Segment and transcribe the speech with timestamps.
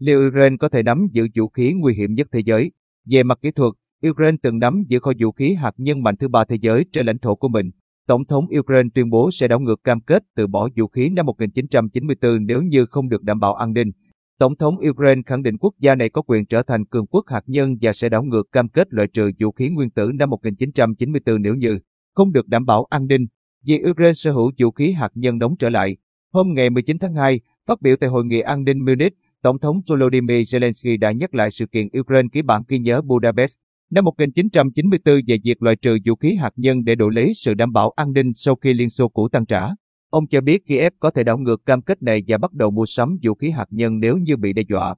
[0.00, 2.70] liệu Ukraine có thể nắm giữ vũ khí nguy hiểm nhất thế giới?
[3.10, 3.72] Về mặt kỹ thuật,
[4.08, 7.06] Ukraine từng nắm giữ kho vũ khí hạt nhân mạnh thứ ba thế giới trên
[7.06, 7.70] lãnh thổ của mình.
[8.06, 11.26] Tổng thống Ukraine tuyên bố sẽ đảo ngược cam kết từ bỏ vũ khí năm
[11.26, 13.90] 1994 nếu như không được đảm bảo an ninh.
[14.38, 17.42] Tổng thống Ukraine khẳng định quốc gia này có quyền trở thành cường quốc hạt
[17.46, 21.42] nhân và sẽ đảo ngược cam kết loại trừ vũ khí nguyên tử năm 1994
[21.42, 21.78] nếu như
[22.14, 23.26] không được đảm bảo an ninh.
[23.66, 25.96] Vì Ukraine sở hữu vũ khí hạt nhân đóng trở lại.
[26.32, 29.80] Hôm ngày 19 tháng 2, phát biểu tại Hội nghị an ninh Munich, Tổng thống
[29.88, 33.58] Volodymyr Zelensky đã nhắc lại sự kiện Ukraine ký bản ghi nhớ Budapest
[33.90, 37.72] năm 1994 về việc loại trừ vũ khí hạt nhân để đổi lấy sự đảm
[37.72, 39.68] bảo an ninh sau khi Liên Xô cũ tan trả.
[40.10, 42.86] Ông cho biết Kiev có thể đảo ngược cam kết này và bắt đầu mua
[42.86, 44.94] sắm vũ khí hạt nhân nếu như bị đe dọa.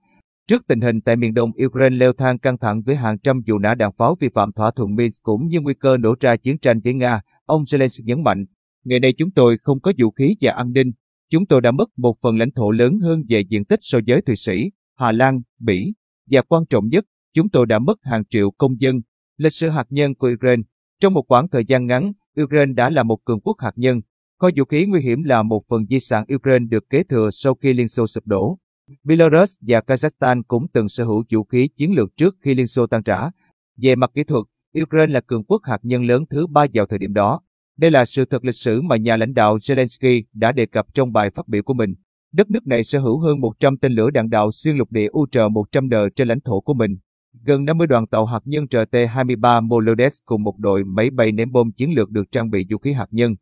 [0.49, 3.59] Trước tình hình tại miền đông Ukraine leo thang căng thẳng với hàng trăm vụ
[3.59, 6.59] nã đạn pháo vi phạm thỏa thuận Minsk cũng như nguy cơ nổ ra chiến
[6.59, 8.45] tranh với Nga, ông Zelensky nhấn mạnh,
[8.85, 10.93] ngày nay chúng tôi không có vũ khí và an ninh,
[11.33, 14.23] chúng tôi đã mất một phần lãnh thổ lớn hơn về diện tích so với
[14.23, 15.93] Thụy Sĩ, Hà Lan, Bỉ,
[16.31, 19.01] và quan trọng nhất, chúng tôi đã mất hàng triệu công dân.
[19.37, 20.63] Lịch sử hạt nhân của Ukraine
[21.01, 24.01] Trong một khoảng thời gian ngắn, Ukraine đã là một cường quốc hạt nhân.
[24.39, 27.55] Kho vũ khí nguy hiểm là một phần di sản Ukraine được kế thừa sau
[27.55, 28.59] khi Liên Xô sụp đổ.
[29.05, 32.87] Belarus và Kazakhstan cũng từng sở hữu vũ khí chiến lược trước khi Liên Xô
[32.87, 33.31] tan rã.
[33.83, 34.45] Về mặt kỹ thuật,
[34.83, 37.41] Ukraine là cường quốc hạt nhân lớn thứ ba vào thời điểm đó.
[37.79, 41.13] Đây là sự thật lịch sử mà nhà lãnh đạo Zelensky đã đề cập trong
[41.13, 41.95] bài phát biểu của mình.
[42.33, 46.09] Đất nước này sở hữu hơn 100 tên lửa đạn đạo xuyên lục địa UR-100N
[46.17, 46.97] trên lãnh thổ của mình.
[47.45, 51.73] Gần 50 đoàn tàu hạt nhân RT-23 Molodets cùng một đội máy bay ném bom
[51.73, 53.35] chiến lược được trang bị vũ khí hạt nhân.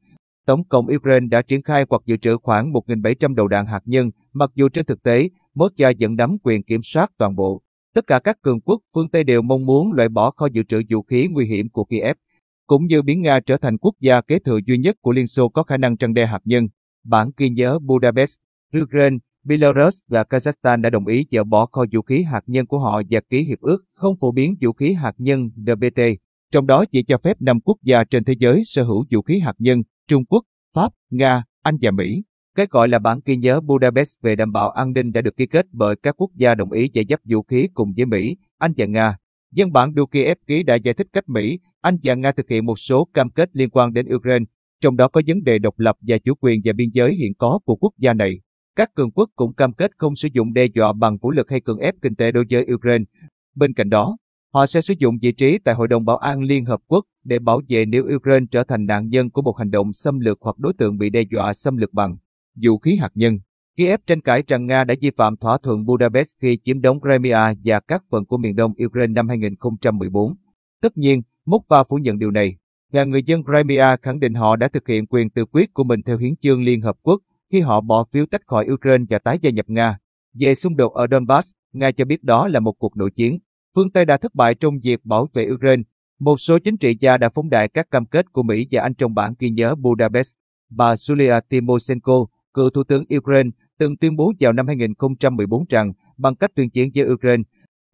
[0.47, 4.11] Tổng cộng Ukraine đã triển khai hoặc dự trữ khoảng 1.700 đầu đạn hạt nhân,
[4.33, 7.63] mặc dù trên thực tế, Moscow vẫn nắm quyền kiểm soát toàn bộ.
[7.95, 10.83] Tất cả các cường quốc phương Tây đều mong muốn loại bỏ kho dự trữ
[10.91, 12.17] vũ khí nguy hiểm của Kiev,
[12.71, 15.49] cũng như biến Nga trở thành quốc gia kế thừa duy nhất của Liên Xô
[15.49, 16.69] có khả năng trăng đe hạt nhân.
[17.05, 18.37] Bản ghi nhớ Budapest,
[18.83, 22.79] Ukraine, Belarus và Kazakhstan đã đồng ý dỡ bỏ kho vũ khí hạt nhân của
[22.79, 26.01] họ và ký hiệp ước không phổ biến vũ khí hạt nhân NPT,
[26.53, 29.39] trong đó chỉ cho phép 5 quốc gia trên thế giới sở hữu vũ khí
[29.39, 32.23] hạt nhân, Trung Quốc, Pháp, Nga, Anh và Mỹ.
[32.57, 35.47] Cái gọi là bản ghi nhớ Budapest về đảm bảo an ninh đã được ký
[35.47, 38.73] kết bởi các quốc gia đồng ý giải dắp vũ khí cùng với Mỹ, Anh
[38.77, 39.17] và Nga.
[39.53, 42.79] Dân bản Dukiev ký đã giải thích cách Mỹ, anh và Nga thực hiện một
[42.79, 44.45] số cam kết liên quan đến Ukraine,
[44.81, 47.59] trong đó có vấn đề độc lập và chủ quyền và biên giới hiện có
[47.65, 48.41] của quốc gia này.
[48.77, 51.61] Các cường quốc cũng cam kết không sử dụng đe dọa bằng vũ lực hay
[51.61, 53.05] cưỡng ép kinh tế đối với Ukraine.
[53.57, 54.17] Bên cạnh đó,
[54.55, 57.39] họ sẽ sử dụng vị trí tại Hội đồng Bảo an Liên Hợp Quốc để
[57.39, 60.59] bảo vệ nếu Ukraine trở thành nạn nhân của một hành động xâm lược hoặc
[60.59, 62.17] đối tượng bị đe dọa xâm lược bằng
[62.63, 63.39] vũ khí hạt nhân.
[63.77, 67.55] Kiev tranh cãi rằng Nga đã vi phạm thỏa thuận Budapest khi chiếm đóng Crimea
[67.65, 70.35] và các phần của miền đông Ukraine năm 2014.
[70.83, 72.57] Tất nhiên, Moskva phủ nhận điều này.
[72.93, 76.03] Và người dân Crimea khẳng định họ đã thực hiện quyền tự quyết của mình
[76.03, 77.21] theo hiến chương Liên Hợp Quốc
[77.53, 79.99] khi họ bỏ phiếu tách khỏi Ukraine và tái gia nhập Nga.
[80.35, 83.39] Về xung đột ở Donbass, Nga cho biết đó là một cuộc nội chiến.
[83.77, 85.83] Phương Tây đã thất bại trong việc bảo vệ Ukraine.
[86.19, 88.95] Một số chính trị gia đã phóng đại các cam kết của Mỹ và Anh
[88.95, 90.35] trong bản ghi nhớ Budapest.
[90.71, 96.37] Bà Julia Tymoshenko, cựu thủ tướng Ukraine, từng tuyên bố vào năm 2014 rằng bằng
[96.37, 97.43] cách tuyên chiến với Ukraine,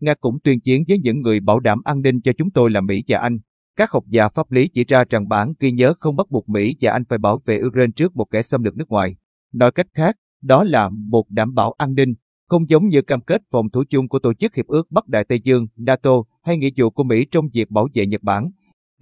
[0.01, 2.81] Nga cũng tuyên chiến với những người bảo đảm an ninh cho chúng tôi là
[2.81, 3.39] Mỹ và Anh.
[3.77, 6.77] Các học giả pháp lý chỉ ra rằng bản ghi nhớ không bắt buộc Mỹ
[6.81, 9.17] và Anh phải bảo vệ Ukraine trước một kẻ xâm lược nước ngoài.
[9.53, 12.15] Nói cách khác, đó là một đảm bảo an ninh,
[12.49, 15.25] không giống như cam kết phòng thủ chung của Tổ chức Hiệp ước Bắc Đại
[15.25, 16.11] Tây Dương, NATO
[16.43, 18.51] hay nghĩa vụ của Mỹ trong việc bảo vệ Nhật Bản.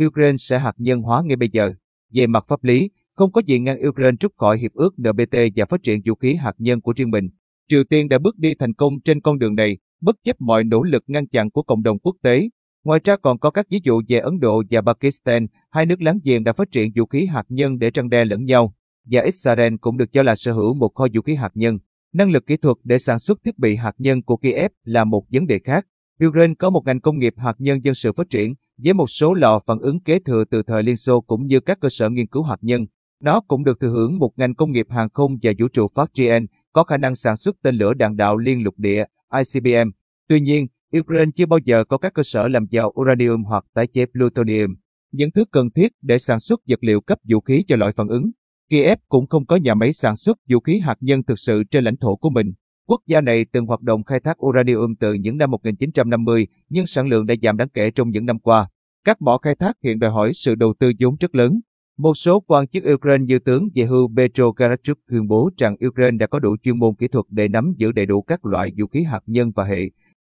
[0.04, 1.72] Ukraine sẽ hạt nhân hóa ngay bây giờ.
[2.12, 5.64] Về mặt pháp lý, không có gì ngăn Ukraine rút khỏi Hiệp ước NPT và
[5.64, 7.28] phát triển vũ khí hạt nhân của riêng mình.
[7.68, 10.82] Triều Tiên đã bước đi thành công trên con đường này, bất chấp mọi nỗ
[10.82, 12.48] lực ngăn chặn của cộng đồng quốc tế.
[12.84, 16.18] Ngoài ra còn có các ví dụ về Ấn Độ và Pakistan, hai nước láng
[16.24, 18.74] giềng đã phát triển vũ khí hạt nhân để trăng đe lẫn nhau
[19.10, 21.78] và Israel cũng được cho là sở hữu một kho vũ khí hạt nhân.
[22.12, 25.24] Năng lực kỹ thuật để sản xuất thiết bị hạt nhân của Kiev là một
[25.32, 25.86] vấn đề khác.
[26.26, 28.54] Ukraine có một ngành công nghiệp hạt nhân dân sự phát triển,
[28.84, 31.80] với một số lò phản ứng kế thừa từ thời Liên Xô cũng như các
[31.80, 32.86] cơ sở nghiên cứu hạt nhân.
[33.20, 36.14] Nó cũng được thừa hưởng một ngành công nghiệp hàng không và vũ trụ phát
[36.14, 39.90] triển, có khả năng sản xuất tên lửa đạn đạo liên lục địa, ICBM.
[40.28, 40.66] Tuy nhiên,
[40.98, 44.74] Ukraine chưa bao giờ có các cơ sở làm giàu uranium hoặc tái chế plutonium,
[45.12, 48.08] những thứ cần thiết để sản xuất vật liệu cấp vũ khí cho loại phản
[48.08, 48.30] ứng.
[48.70, 51.84] Kiev cũng không có nhà máy sản xuất vũ khí hạt nhân thực sự trên
[51.84, 52.52] lãnh thổ của mình.
[52.86, 57.08] Quốc gia này từng hoạt động khai thác uranium từ những năm 1950, nhưng sản
[57.08, 58.68] lượng đã giảm đáng kể trong những năm qua.
[59.04, 61.60] Các mỏ khai thác hiện đòi hỏi sự đầu tư vốn rất lớn.
[61.98, 66.16] Một số quan chức Ukraine như tướng về hưu Petro Karachuk, tuyên bố rằng Ukraine
[66.16, 68.86] đã có đủ chuyên môn kỹ thuật để nắm giữ đầy đủ các loại vũ
[68.86, 69.90] khí hạt nhân và hệ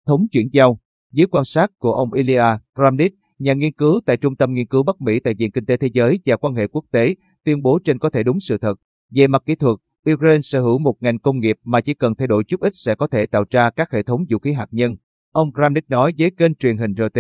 [0.07, 0.80] thống chuyển giao.
[1.12, 4.83] Dưới quan sát của ông Ilya Kramnik, nhà nghiên cứu tại Trung tâm Nghiên cứu
[4.83, 7.15] Bắc Mỹ tại Viện Kinh tế Thế giới và Quan hệ Quốc tế,
[7.45, 8.80] tuyên bố trên có thể đúng sự thật.
[9.12, 9.77] Về mặt kỹ thuật,
[10.13, 12.95] Ukraine sở hữu một ngành công nghiệp mà chỉ cần thay đổi chút ít sẽ
[12.95, 14.95] có thể tạo ra các hệ thống vũ khí hạt nhân.
[15.31, 17.19] Ông Kramnik nói với kênh truyền hình RT.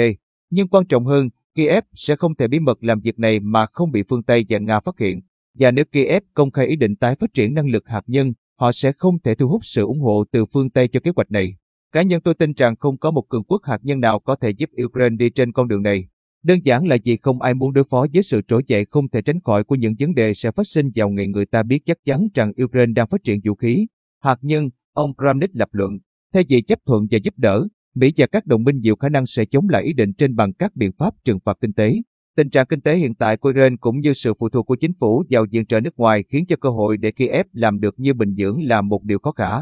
[0.49, 3.91] Nhưng quan trọng hơn, Kiev sẽ không thể bí mật làm việc này mà không
[3.91, 5.21] bị phương Tây và Nga phát hiện.
[5.59, 8.71] Và nếu Kiev công khai ý định tái phát triển năng lực hạt nhân, họ
[8.71, 11.55] sẽ không thể thu hút sự ủng hộ từ phương Tây cho kế hoạch này.
[11.91, 14.49] Cá nhân tôi tin rằng không có một cường quốc hạt nhân nào có thể
[14.49, 16.07] giúp Ukraine đi trên con đường này.
[16.43, 19.21] Đơn giản là vì không ai muốn đối phó với sự trỗi dậy không thể
[19.21, 21.97] tránh khỏi của những vấn đề sẽ phát sinh vào ngày người ta biết chắc
[22.05, 23.87] chắn rằng Ukraine đang phát triển vũ khí.
[24.23, 25.99] Hạt nhân, ông Kramnik lập luận,
[26.33, 27.67] thay vì chấp thuận và giúp đỡ,
[27.97, 30.53] Mỹ và các đồng minh nhiều khả năng sẽ chống lại ý định trên bằng
[30.53, 31.93] các biện pháp trừng phạt kinh tế.
[32.35, 34.93] Tình trạng kinh tế hiện tại của Ukraine cũng như sự phụ thuộc của chính
[34.99, 38.13] phủ vào viện trợ nước ngoài khiến cho cơ hội để Kiev làm được như
[38.13, 39.61] Bình Nhưỡng là một điều khó khả.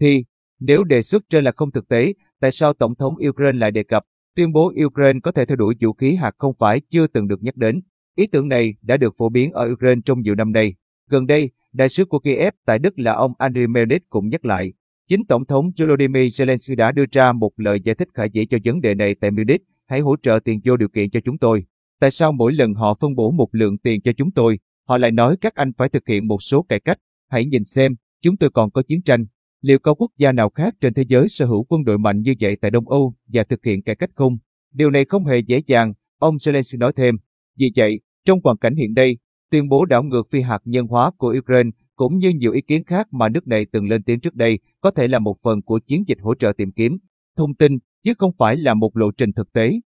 [0.00, 0.24] Thì,
[0.60, 3.82] nếu đề xuất trên là không thực tế, tại sao Tổng thống Ukraine lại đề
[3.82, 4.02] cập
[4.36, 7.42] tuyên bố Ukraine có thể theo đuổi vũ khí hạt không phải chưa từng được
[7.42, 7.80] nhắc đến?
[8.16, 10.74] Ý tưởng này đã được phổ biến ở Ukraine trong nhiều năm nay.
[11.10, 14.72] Gần đây, đại sứ của Kiev tại Đức là ông Andriy Melnik cũng nhắc lại,
[15.10, 18.58] chính Tổng thống Volodymyr Zelensky đã đưa ra một lời giải thích khả dĩ cho
[18.64, 21.64] vấn đề này tại Munich, hãy hỗ trợ tiền vô điều kiện cho chúng tôi.
[22.00, 24.58] Tại sao mỗi lần họ phân bổ một lượng tiền cho chúng tôi,
[24.88, 26.98] họ lại nói các anh phải thực hiện một số cải cách?
[27.28, 29.26] Hãy nhìn xem, chúng tôi còn có chiến tranh,
[29.60, 32.34] Liệu có quốc gia nào khác trên thế giới sở hữu quân đội mạnh như
[32.40, 34.38] vậy tại Đông Âu và thực hiện cải cách không?
[34.72, 37.16] Điều này không hề dễ dàng, ông Zelensky nói thêm.
[37.58, 39.16] Vì vậy, trong hoàn cảnh hiện nay,
[39.50, 41.70] tuyên bố đảo ngược phi hạt nhân hóa của Ukraine
[42.00, 44.90] cũng như nhiều ý kiến khác mà nước này từng lên tiếng trước đây, có
[44.90, 46.98] thể là một phần của chiến dịch hỗ trợ tìm kiếm
[47.36, 49.80] thông tin, chứ không phải là một lộ trình thực tế.